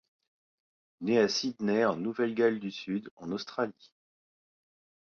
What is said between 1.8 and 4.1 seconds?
en Nouvelle-Galles du Sud en Australie.